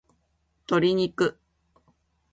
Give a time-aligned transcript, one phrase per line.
[0.67, 1.37] 鶏肉